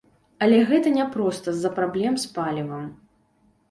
[0.45, 2.95] Але гэта няпроста з-за праблем з палівам.